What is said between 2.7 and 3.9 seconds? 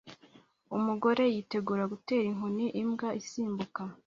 imbwa isimbuka